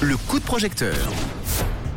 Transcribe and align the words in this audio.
Le 0.00 0.16
coup 0.16 0.40
de 0.40 0.44
projecteur. 0.44 0.96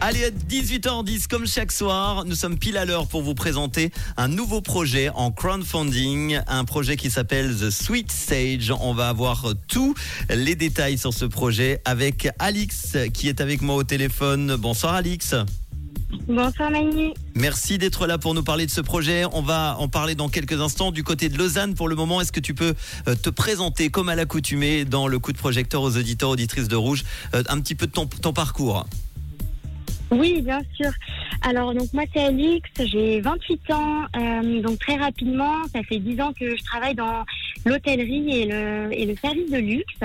Allez, 0.02 0.26
à 0.26 0.30
18h10, 0.30 1.26
comme 1.28 1.48
chaque 1.48 1.72
soir, 1.72 2.26
nous 2.26 2.36
sommes 2.36 2.60
pile 2.60 2.78
à 2.78 2.86
l'heure 2.86 3.08
pour 3.08 3.24
vous 3.24 3.34
présenter 3.34 3.90
un 4.18 4.28
nouveau 4.28 4.62
projet 4.62 5.10
en 5.10 5.32
crowdfunding, 5.32 6.40
un 6.46 6.64
projet 6.64 6.96
qui 6.96 7.10
s'appelle 7.10 7.56
The 7.56 7.72
Sweet 7.72 8.12
Sage. 8.12 8.72
On 8.82 8.94
va 8.94 9.10
avoir 9.10 9.48
tous 9.68 9.96
les 10.30 10.54
détails 10.54 11.00
sur 11.00 11.12
ce 11.12 11.26
projet 11.26 11.82
avec 11.86 12.30
Alix 12.38 12.96
qui 13.12 13.30
est 13.30 13.42
avec 13.42 13.64
moi 13.64 13.78
au 13.78 13.84
téléphone. 13.84 14.58
Bonsoir 14.58 14.94
Alix. 14.94 15.34
Bonsoir 16.28 16.72
Manu. 16.72 17.14
Merci 17.36 17.78
d'être 17.78 18.08
là 18.08 18.18
pour 18.18 18.34
nous 18.34 18.44
parler 18.44 18.66
de 18.66 18.72
ce 18.72 18.82
projet. 18.82 19.26
On 19.32 19.42
va 19.42 19.76
en 19.80 19.88
parler 19.88 20.16
dans 20.16 20.30
quelques 20.30 20.60
instants 20.60 20.92
du 20.92 21.04
côté 21.04 21.30
de 21.30 21.38
Lausanne. 21.38 21.76
Pour 21.76 21.88
le 21.88 21.96
moment, 21.96 22.20
est-ce 22.22 22.32
que 22.32 22.40
tu 22.40 22.54
peux 22.54 22.74
euh, 23.08 23.16
te 23.16 23.30
présenter 23.30 23.90
comme 23.90 24.10
à 24.10 24.16
l'accoutumée 24.16 24.86
dans 24.86 25.08
le 25.08 25.20
coup 25.20 25.34
de 25.34 25.38
projecteur 25.38 25.82
aux 25.82 25.98
auditeurs, 25.98 26.30
auditrices 26.30 26.68
de 26.68 26.76
Rouge, 26.76 27.04
euh, 27.36 27.44
un 27.48 27.60
petit 27.60 27.76
peu 27.76 27.86
de 27.86 27.92
ton, 27.92 28.08
ton 28.08 28.34
parcours? 28.34 28.86
Oui, 30.12 30.42
bien 30.42 30.62
sûr. 30.76 30.90
Alors, 31.44 31.74
donc 31.74 31.94
moi, 31.94 32.04
c'est 32.14 32.24
Alix, 32.24 32.68
j'ai 32.80 33.22
28 33.22 33.72
ans. 33.72 34.04
euh, 34.18 34.62
donc, 34.62 34.80
très 34.80 34.96
rapidement, 34.96 35.56
ça 35.74 35.84
fait 35.84 36.00
10 36.00 36.20
ans 36.22 36.34
que 36.38 36.56
je 36.56 36.64
travaille 36.64 36.96
dans 36.96 37.24
l'hôtellerie 37.66 38.42
et 38.42 38.46
le, 38.46 38.90
et 38.92 39.06
le 39.06 39.16
service 39.16 39.52
de 39.52 39.58
luxe. 39.58 40.00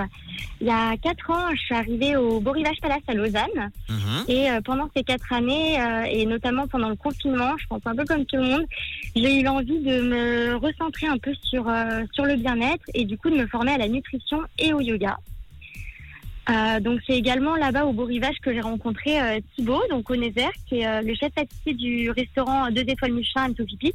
Il 0.61 0.67
y 0.67 0.71
a 0.71 0.97
4 0.99 1.31
ans, 1.31 1.51
je 1.55 1.61
suis 1.61 1.75
arrivée 1.75 2.17
au 2.17 2.41
Beau 2.41 2.53
Rivage 2.53 2.77
Palace 2.83 3.03
à 3.09 3.15
Lausanne. 3.15 3.71
Mhm. 3.89 4.25
Et 4.29 4.51
euh, 4.51 4.61
pendant 4.63 4.89
ces 4.95 5.03
4 5.03 5.33
années, 5.33 5.81
euh, 5.81 6.05
et 6.05 6.27
notamment 6.27 6.67
pendant 6.67 6.89
le 6.91 6.97
confinement, 6.97 7.53
je 7.59 7.67
pense 7.67 7.81
un 7.87 7.95
peu 7.97 8.05
comme 8.05 8.25
tout 8.27 8.37
le 8.37 8.45
monde, 8.45 8.65
j'ai 9.17 9.41
eu 9.41 9.43
l'envie 9.43 9.79
de 9.81 10.03
me 10.03 10.57
recentrer 10.57 11.07
un 11.07 11.19
peu 11.19 11.33
sur, 11.43 11.69
euh, 11.69 12.03
sur 12.13 12.25
le 12.25 12.37
bien-être 12.37 12.85
et 12.95 13.05
du 13.05 13.17
coup 13.17 13.31
de 13.31 13.37
me 13.37 13.47
former 13.47 13.73
à 13.73 13.79
la 13.79 13.89
nutrition 13.89 14.41
et 14.59 14.73
au 14.73 14.81
yoga. 14.81 15.17
Euh, 16.51 16.81
donc 16.81 17.01
c'est 17.07 17.17
également 17.17 17.57
là-bas 17.57 17.87
au 17.87 17.93
Beau 17.93 18.05
Rivage 18.05 18.37
que 18.43 18.53
j'ai 18.53 18.61
rencontré 18.61 19.19
euh, 19.21 19.41
Thibaut, 19.55 19.83
donc 19.89 20.11
au 20.11 20.17
Nézer, 20.17 20.51
qui 20.67 20.81
est 20.81 20.87
euh, 20.87 21.01
le 21.01 21.15
chef 21.15 21.33
pâtissier 21.33 21.73
du 21.75 22.11
restaurant 22.11 22.71
2 22.71 22.83
étoiles 22.83 23.13
Michelin 23.13 23.45
à 23.51 23.55
Sophie 23.57 23.77
Pic, 23.79 23.95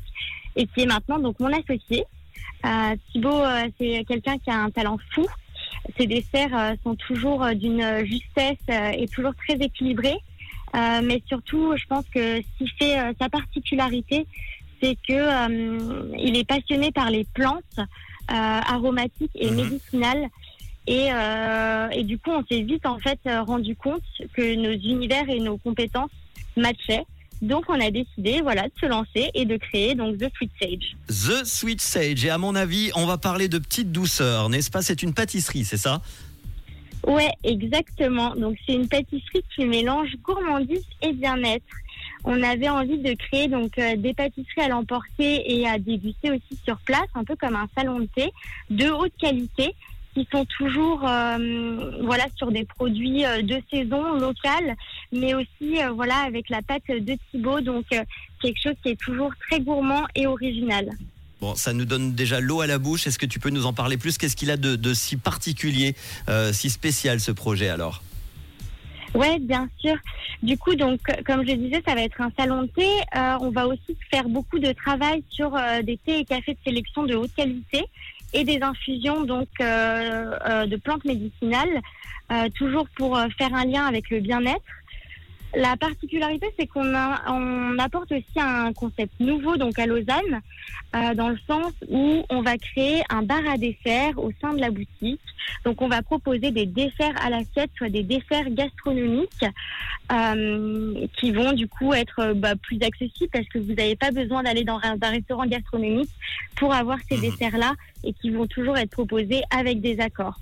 et 0.55 0.65
qui 0.65 0.81
est 0.81 0.85
maintenant 0.87 1.19
donc 1.19 1.39
mon 1.39 1.53
associé. 1.53 2.05
Euh, 2.65 2.95
Thibaut, 3.11 3.43
euh, 3.43 3.67
c'est 3.79 4.03
quelqu'un 4.07 4.37
qui 4.39 4.49
a 4.49 4.55
un 4.63 4.71
talent 4.71 4.97
fou. 5.11 5.25
Ses 5.97 6.07
desserts 6.07 6.57
euh, 6.57 6.73
sont 6.83 6.95
toujours 6.95 7.45
d'une 7.53 8.03
justesse 8.05 8.57
euh, 8.71 8.91
et 8.97 9.07
toujours 9.07 9.33
très 9.47 9.55
équilibrés. 9.57 10.17
Euh, 10.75 11.02
mais 11.03 11.21
surtout, 11.27 11.73
je 11.77 11.85
pense 11.85 12.05
que 12.13 12.37
ce 12.41 12.57
qui 12.57 12.67
fait 12.79 12.99
euh, 12.99 13.13
sa 13.19 13.29
particularité, 13.29 14.25
c'est 14.81 14.95
que 15.07 15.13
euh, 15.13 16.09
il 16.17 16.37
est 16.37 16.47
passionné 16.47 16.91
par 16.91 17.09
les 17.11 17.25
plantes 17.33 17.77
euh, 17.77 17.83
aromatiques 18.29 19.31
et 19.35 19.49
Mhm. 19.52 19.55
médicinales. 19.55 20.27
Et, 20.89 21.13
euh, 21.13 21.87
et 21.91 22.03
du 22.03 22.17
coup, 22.17 22.31
on 22.31 22.43
s'est 22.49 22.63
vite 22.63 22.87
en 22.87 22.97
fait 22.97 23.19
euh, 23.27 23.43
rendu 23.43 23.75
compte 23.75 24.01
que 24.33 24.55
nos 24.55 24.71
univers 24.71 25.29
et 25.29 25.39
nos 25.39 25.57
compétences 25.57 26.09
matchaient. 26.57 27.05
Donc, 27.43 27.65
on 27.69 27.79
a 27.79 27.91
décidé, 27.91 28.41
voilà, 28.41 28.63
de 28.63 28.71
se 28.81 28.87
lancer 28.87 29.29
et 29.35 29.45
de 29.45 29.55
créer 29.57 29.93
donc 29.93 30.17
The 30.17 30.31
Sweet 30.35 30.51
Sage. 30.59 30.97
The 31.07 31.45
Sweet 31.45 31.79
Sage. 31.79 32.25
Et 32.25 32.31
à 32.31 32.39
mon 32.39 32.55
avis, 32.55 32.89
on 32.95 33.05
va 33.05 33.19
parler 33.19 33.47
de 33.47 33.59
petite 33.59 33.91
douceur, 33.91 34.49
n'est-ce 34.49 34.71
pas? 34.71 34.81
C'est 34.81 35.03
une 35.03 35.13
pâtisserie, 35.13 35.63
c'est 35.63 35.77
ça? 35.77 36.01
Ouais, 37.05 37.31
exactement. 37.43 38.35
Donc, 38.35 38.57
c'est 38.65 38.73
une 38.73 38.87
pâtisserie 38.87 39.43
qui 39.55 39.65
mélange 39.65 40.09
gourmandise 40.23 40.83
et 41.03 41.13
bien-être. 41.13 41.63
On 42.23 42.41
avait 42.41 42.67
envie 42.67 42.97
de 42.97 43.13
créer 43.13 43.47
donc 43.47 43.77
euh, 43.77 43.95
des 43.95 44.15
pâtisseries 44.15 44.61
à 44.61 44.69
l'emporter 44.69 45.53
et 45.55 45.67
à 45.67 45.77
déguster 45.77 46.31
aussi 46.31 46.59
sur 46.65 46.77
place, 46.79 47.07
un 47.13 47.23
peu 47.23 47.35
comme 47.35 47.55
un 47.55 47.69
salon 47.77 47.99
de 47.99 48.07
thé 48.07 48.31
de 48.71 48.89
haute 48.89 49.13
qualité 49.21 49.75
qui 50.13 50.27
sont 50.31 50.45
toujours 50.57 51.07
euh, 51.07 52.02
voilà 52.03 52.25
sur 52.35 52.52
des 52.52 52.65
produits 52.65 53.25
euh, 53.25 53.41
de 53.41 53.61
saison 53.71 54.15
locales, 54.15 54.75
mais 55.11 55.33
aussi 55.33 55.81
euh, 55.81 55.91
voilà 55.91 56.17
avec 56.17 56.49
la 56.49 56.61
pâte 56.61 56.83
de 56.89 57.17
Thibaut, 57.31 57.61
donc 57.61 57.85
euh, 57.93 58.03
quelque 58.41 58.61
chose 58.61 58.75
qui 58.83 58.89
est 58.89 58.99
toujours 58.99 59.31
très 59.49 59.59
gourmand 59.59 60.05
et 60.15 60.27
original. 60.27 60.89
Bon, 61.42 61.55
ça 61.55 61.73
nous 61.73 61.86
donne 61.86 62.14
déjà 62.14 62.39
l'eau 62.39 62.61
à 62.61 62.67
la 62.67 62.80
bouche. 62.80 63.08
Est-ce 63.08 63.17
que 63.20 63.25
tu 63.25 63.39
peux 63.39 63.49
nous 63.49 63.65
en 63.65 63.73
parler 63.73 63.97
plus? 63.97 64.17
Qu'est-ce 64.17 64.36
qu'il 64.36 64.52
a 64.52 64.58
de, 64.58 64.75
de 64.75 64.93
si 64.93 65.15
particulier, 65.15 65.95
si 66.52 66.70
spécial 66.70 67.21
ce 67.21 67.31
projet 67.31 67.70
alors? 67.70 68.03
Ouais, 69.14 69.39
bien 69.39 69.67
sûr. 69.80 69.95
Du 70.43 70.58
coup, 70.58 70.76
donc, 70.76 70.99
comme 71.26 71.45
je 71.45 71.53
disais, 71.53 71.81
ça 71.86 71.95
va 71.95 72.02
être 72.02 72.21
un 72.21 72.31
salon 72.37 72.64
de 72.64 72.67
thé. 72.67 72.87
Euh, 73.15 73.37
on 73.41 73.49
va 73.49 73.67
aussi 73.67 73.97
faire 74.11 74.27
beaucoup 74.30 74.59
de 74.59 74.71
travail 74.71 75.23
sur 75.30 75.55
euh, 75.55 75.81
des 75.81 75.97
thés 75.97 76.20
et 76.20 76.26
cafés 76.26 76.53
de 76.53 76.59
sélection 76.64 77.03
de 77.03 77.15
haute 77.15 77.33
qualité 77.36 77.86
et 78.33 78.43
des 78.43 78.61
infusions 78.61 79.23
donc 79.23 79.47
euh, 79.61 80.37
euh, 80.47 80.65
de 80.65 80.75
plantes 80.77 81.05
médicinales, 81.05 81.81
euh, 82.31 82.49
toujours 82.55 82.87
pour 82.95 83.19
faire 83.37 83.53
un 83.53 83.65
lien 83.65 83.85
avec 83.85 84.09
le 84.09 84.19
bien-être. 84.19 84.61
La 85.55 85.76
particularité, 85.77 86.45
c'est 86.60 86.67
qu'on 86.67 86.93
on 86.93 87.80
apporte 87.80 88.11
aussi 88.11 88.39
un 88.39 88.71
concept 88.73 89.20
nouveau 89.20 89.58
donc 89.58 89.80
à 89.80 89.87
Lausanne, 89.87 90.42
euh, 90.95 91.15
dans 91.15 91.30
le 91.30 91.39
sens 91.48 91.73
où 91.87 92.23
on 92.30 92.42
va 92.43 92.58
créer 92.58 93.02
un 93.10 93.23
bar 93.23 93.42
à 93.49 93.58
dessert 93.58 94.17
au 94.17 94.32
sein 94.39 94.54
de 94.54 94.59
la 94.59 94.70
boutique. 94.70 95.20
Donc, 95.65 95.82
on 95.82 95.88
va 95.88 96.04
proposer 96.04 96.52
des 96.52 96.67
desserts 96.67 97.15
à 97.20 97.32
l'assiette, 97.32 97.71
soit 97.76 97.89
des 97.89 98.04
desserts 98.04 98.49
gastronomiques, 98.52 99.45
euh, 100.11 101.05
qui 101.17 101.32
vont 101.32 101.54
du 101.54 101.67
coup 101.67 101.93
être 101.93 102.20
euh, 102.20 102.33
bah, 102.36 102.55
plus 102.55 102.80
accessibles 102.83 103.30
parce 103.32 103.48
que 103.48 103.58
vous 103.58 103.73
n'avez 103.73 103.95
pas 103.95 104.11
besoin 104.11 104.43
d'aller 104.43 104.64
dans 104.64 104.80
un, 104.83 104.98
un 105.02 105.09
restaurant 105.09 105.45
gastronomique 105.48 106.09
pour 106.55 106.73
avoir 106.73 106.99
ces 107.09 107.15
Mhm. 107.15 107.21
desserts-là 107.21 107.73
et 108.04 108.14
qui 108.14 108.30
vont 108.30 108.45
toujours 108.45 108.77
être 108.77 108.92
proposés 108.92 109.42
avec 109.49 109.82
des 109.82 109.99
accords. 109.99 110.39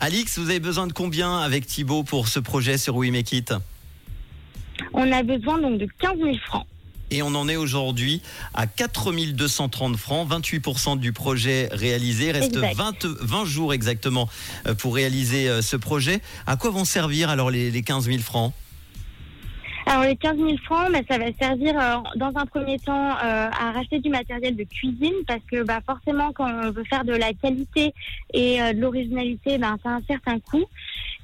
Alix, 0.00 0.38
vous 0.38 0.48
avez 0.48 0.60
besoin 0.60 0.86
de 0.86 0.92
combien 0.94 1.38
avec 1.38 1.66
Thibaut 1.66 2.02
pour 2.04 2.28
ce 2.28 2.40
projet 2.40 2.78
sur 2.78 2.96
We 2.96 3.10
Make 3.10 3.32
It 3.32 3.54
On 4.92 5.10
a 5.12 5.22
besoin 5.22 5.60
donc 5.60 5.78
de 5.78 5.88
15 6.00 6.18
000 6.18 6.36
francs. 6.46 6.66
Et 7.12 7.22
on 7.22 7.34
en 7.34 7.48
est 7.48 7.56
aujourd'hui 7.56 8.22
à 8.54 8.68
4230 8.68 9.96
francs, 9.96 10.28
28% 10.28 10.98
du 10.98 11.12
projet 11.12 11.68
réalisé. 11.72 12.26
Il 12.26 12.32
reste 12.32 12.56
Exact. 12.56 13.04
20, 13.04 13.06
20 13.20 13.44
jours 13.44 13.74
exactement 13.74 14.28
euh, 14.66 14.74
pour 14.74 14.94
réaliser 14.94 15.48
euh, 15.48 15.60
ce 15.60 15.76
projet. 15.76 16.20
À 16.46 16.56
quoi 16.56 16.70
vont 16.70 16.84
servir 16.84 17.28
alors 17.28 17.50
les, 17.50 17.70
les 17.70 17.82
15 17.82 18.06
000 18.06 18.18
francs? 18.20 18.52
Alors 19.86 20.04
les 20.04 20.14
15 20.14 20.36
000 20.36 20.56
francs, 20.58 20.92
bah, 20.92 21.00
ça 21.08 21.18
va 21.18 21.32
servir 21.32 21.74
euh, 21.76 21.96
dans 22.14 22.30
un 22.36 22.46
premier 22.46 22.78
temps 22.78 23.10
euh, 23.10 23.50
à 23.50 23.72
racheter 23.72 23.98
du 23.98 24.08
matériel 24.08 24.54
de 24.54 24.62
cuisine 24.62 25.14
parce 25.26 25.40
que 25.50 25.64
bah, 25.64 25.80
forcément 25.84 26.30
quand 26.32 26.48
on 26.48 26.70
veut 26.70 26.84
faire 26.84 27.04
de 27.04 27.12
la 27.12 27.32
qualité 27.32 27.92
et 28.32 28.62
euh, 28.62 28.72
de 28.72 28.80
l'originalité, 28.80 29.58
bah, 29.58 29.74
ça 29.82 29.90
a 29.90 29.92
un 29.94 30.02
certain 30.06 30.38
coût. 30.38 30.64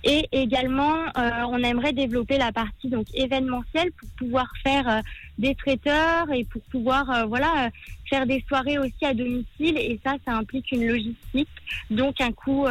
Et 0.09 0.28
également, 0.31 0.94
euh, 1.19 1.31
on 1.49 1.59
aimerait 1.65 1.93
développer 1.93 2.39
la 2.39 2.53
partie 2.53 2.89
donc 2.89 3.06
événementielle 3.12 3.91
pour 3.99 4.09
pouvoir 4.11 4.47
faire 4.62 4.89
euh, 4.89 5.00
des 5.37 5.56
traiteurs 5.56 6.31
et 6.33 6.44
pour 6.44 6.62
pouvoir 6.62 7.11
euh, 7.11 7.25
voilà 7.25 7.71
faire 8.09 8.25
des 8.25 8.43
soirées 8.47 8.78
aussi 8.78 9.05
à 9.05 9.12
domicile. 9.12 9.77
Et 9.77 9.99
ça, 10.05 10.15
ça 10.25 10.33
implique 10.34 10.71
une 10.71 10.87
logistique, 10.87 11.49
donc 11.91 12.21
un 12.21 12.31
coût 12.31 12.67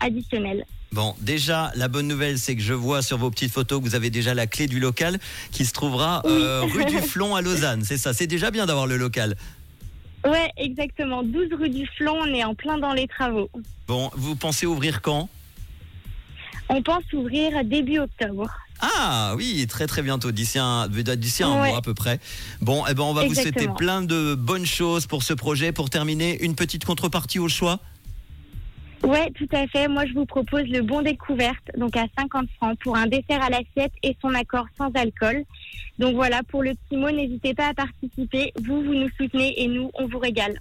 additionnel. 0.00 0.64
Bon, 0.94 1.12
déjà, 1.20 1.72
la 1.74 1.88
bonne 1.88 2.06
nouvelle, 2.06 2.38
c'est 2.38 2.54
que 2.54 2.62
je 2.62 2.72
vois 2.72 3.02
sur 3.02 3.18
vos 3.18 3.28
petites 3.28 3.50
photos 3.50 3.80
que 3.80 3.84
vous 3.84 3.96
avez 3.96 4.10
déjà 4.10 4.32
la 4.32 4.46
clé 4.46 4.68
du 4.68 4.78
local 4.78 5.18
qui 5.50 5.64
se 5.64 5.72
trouvera 5.72 6.22
euh, 6.24 6.62
rue 6.72 6.84
du 6.84 6.98
Flon 6.98 7.34
à 7.34 7.42
Lausanne. 7.42 7.82
C'est 7.84 7.98
ça, 7.98 8.14
c'est 8.14 8.28
déjà 8.28 8.52
bien 8.52 8.64
d'avoir 8.64 8.86
le 8.86 8.96
local. 8.96 9.36
Ouais, 10.24 10.52
exactement. 10.56 11.24
12 11.24 11.48
rue 11.58 11.68
du 11.68 11.84
Flon, 11.98 12.16
on 12.20 12.32
est 12.32 12.44
en 12.44 12.54
plein 12.54 12.78
dans 12.78 12.92
les 12.92 13.08
travaux. 13.08 13.50
Bon, 13.88 14.08
vous 14.14 14.36
pensez 14.36 14.66
ouvrir 14.66 15.02
quand? 15.02 15.28
On 16.68 16.82
pense 16.82 17.04
ouvrir 17.12 17.64
début 17.64 17.98
octobre. 17.98 18.48
Ah 18.80 19.34
oui, 19.36 19.66
très 19.68 19.86
très 19.86 20.02
bientôt, 20.02 20.32
d'ici 20.32 20.58
un, 20.58 20.88
d'ici 20.88 21.42
un 21.42 21.60
Ouais. 21.62 21.68
mois 21.68 21.78
à 21.78 21.82
peu 21.82 21.94
près. 21.94 22.18
Bon, 22.60 22.84
eh 22.90 22.94
ben 22.94 23.02
on 23.04 23.12
va 23.14 23.24
vous 23.24 23.34
souhaiter 23.34 23.68
plein 23.76 24.02
de 24.02 24.34
bonnes 24.34 24.66
choses 24.66 25.06
pour 25.06 25.22
ce 25.22 25.32
projet. 25.32 25.72
Pour 25.72 25.90
terminer, 25.90 26.42
une 26.42 26.54
petite 26.54 26.84
contrepartie 26.84 27.38
au 27.38 27.48
choix? 27.48 27.78
Ouais, 29.02 29.30
tout 29.36 29.48
à 29.52 29.66
fait. 29.66 29.86
Moi, 29.86 30.06
je 30.06 30.14
vous 30.14 30.24
propose 30.24 30.64
le 30.68 30.80
bon 30.80 31.02
découverte, 31.02 31.70
donc 31.76 31.96
à 31.96 32.06
50 32.18 32.48
francs 32.56 32.78
pour 32.82 32.96
un 32.96 33.06
dessert 33.06 33.42
à 33.42 33.50
l'assiette 33.50 33.92
et 34.02 34.16
son 34.22 34.34
accord 34.34 34.66
sans 34.78 34.90
alcool. 34.94 35.44
Donc 35.98 36.14
voilà, 36.16 36.42
pour 36.48 36.62
le 36.62 36.72
petit 36.74 36.96
mot, 36.96 37.10
n'hésitez 37.10 37.54
pas 37.54 37.68
à 37.68 37.74
participer. 37.74 38.52
Vous, 38.64 38.82
vous 38.82 38.94
nous 38.94 39.08
soutenez 39.20 39.62
et 39.62 39.68
nous, 39.68 39.90
on 39.94 40.06
vous 40.08 40.18
régale. 40.18 40.58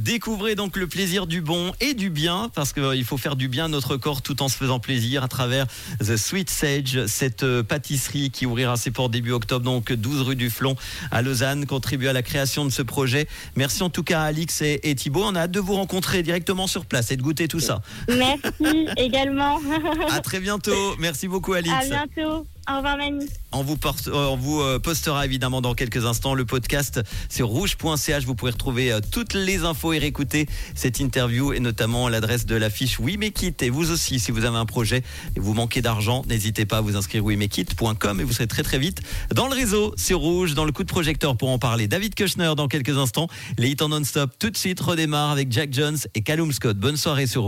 Découvrez 0.00 0.54
donc 0.54 0.78
le 0.78 0.86
plaisir 0.86 1.26
du 1.26 1.42
bon 1.42 1.72
et 1.78 1.92
du 1.92 2.08
bien, 2.08 2.50
parce 2.54 2.72
qu'il 2.72 3.04
faut 3.04 3.18
faire 3.18 3.36
du 3.36 3.48
bien 3.48 3.66
à 3.66 3.68
notre 3.68 3.98
corps 3.98 4.22
tout 4.22 4.42
en 4.42 4.48
se 4.48 4.56
faisant 4.56 4.80
plaisir 4.80 5.22
à 5.22 5.28
travers 5.28 5.66
The 5.98 6.16
Sweet 6.16 6.48
Sage, 6.48 7.04
cette 7.04 7.42
euh, 7.42 7.62
pâtisserie 7.62 8.30
qui 8.30 8.46
ouvrira 8.46 8.78
ses 8.78 8.90
portes 8.92 9.12
début 9.12 9.32
octobre, 9.32 9.62
donc 9.62 9.92
12 9.92 10.22
rue 10.22 10.36
du 10.36 10.48
Flon 10.48 10.74
à 11.10 11.20
Lausanne, 11.20 11.66
contribue 11.66 12.08
à 12.08 12.14
la 12.14 12.22
création 12.22 12.64
de 12.64 12.70
ce 12.70 12.80
projet. 12.80 13.28
Merci 13.56 13.82
en 13.82 13.90
tout 13.90 14.02
cas 14.02 14.22
à 14.22 14.24
Alix 14.24 14.62
et, 14.62 14.80
et 14.84 14.94
Thibaut. 14.94 15.22
On 15.22 15.34
a 15.34 15.40
hâte 15.40 15.50
de 15.50 15.60
vous 15.60 15.74
rencontrer 15.74 16.22
directement 16.22 16.66
sur 16.66 16.86
place 16.86 17.10
et 17.10 17.18
de 17.18 17.22
goûter 17.22 17.46
tout 17.46 17.60
ça. 17.60 17.82
Merci 18.08 18.88
également. 18.96 19.60
À 20.08 20.20
très 20.22 20.40
bientôt. 20.40 20.96
Merci 20.98 21.28
beaucoup 21.28 21.52
Alix. 21.52 21.74
à 21.74 21.84
bientôt. 21.84 22.46
Au 22.68 22.76
revoir, 22.76 22.96
mamie. 22.96 23.26
On 23.52 23.62
vous, 23.62 23.78
euh, 23.84 24.36
euh, 24.74 24.78
postera 24.78 25.24
évidemment 25.24 25.60
dans 25.60 25.74
quelques 25.74 26.04
instants 26.04 26.34
le 26.34 26.44
podcast 26.44 27.00
sur 27.28 27.48
rouge.ch. 27.48 28.24
Vous 28.24 28.34
pourrez 28.34 28.52
retrouver 28.52 28.92
euh, 28.92 29.00
toutes 29.10 29.34
les 29.34 29.64
infos 29.64 29.92
et 29.92 29.98
réécouter 29.98 30.46
cette 30.74 31.00
interview 31.00 31.52
et 31.52 31.60
notamment 31.60 32.08
l'adresse 32.08 32.46
de 32.46 32.54
l'affiche 32.54 32.98
We 33.00 33.16
Make 33.16 33.42
It. 33.42 33.62
Et 33.62 33.70
vous 33.70 33.90
aussi, 33.90 34.20
si 34.20 34.30
vous 34.30 34.44
avez 34.44 34.56
un 34.56 34.66
projet 34.66 35.02
et 35.36 35.40
vous 35.40 35.54
manquez 35.54 35.82
d'argent, 35.82 36.22
n'hésitez 36.28 36.66
pas 36.66 36.78
à 36.78 36.80
vous 36.80 36.96
inscrire 36.96 37.24
wemake.it.com 37.24 38.20
et 38.20 38.24
vous 38.24 38.32
serez 38.32 38.46
très 38.46 38.62
très 38.62 38.78
vite 38.78 39.00
dans 39.34 39.48
le 39.48 39.54
réseau 39.54 39.94
sur 39.96 40.20
Rouge, 40.20 40.54
dans 40.54 40.64
le 40.64 40.72
coup 40.72 40.84
de 40.84 40.90
projecteur 40.90 41.36
pour 41.36 41.48
en 41.48 41.58
parler. 41.58 41.88
David 41.88 42.14
Kushner 42.14 42.52
dans 42.56 42.68
quelques 42.68 42.98
instants. 42.98 43.28
Les 43.58 43.70
hits 43.70 43.76
en 43.80 43.88
non-stop 43.88 44.32
tout 44.38 44.50
de 44.50 44.56
suite 44.56 44.80
redémarrent 44.80 45.30
avec 45.30 45.50
Jack 45.50 45.72
Jones 45.72 45.98
et 46.14 46.20
Callum 46.22 46.52
Scott. 46.52 46.76
Bonne 46.76 46.96
soirée 46.96 47.26
sur 47.26 47.38